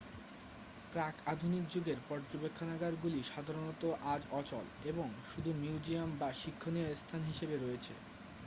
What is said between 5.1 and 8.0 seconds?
শুধু মিউজিয়াম বা শিক্ষণীয় স্থান হিসেবে রয়েছে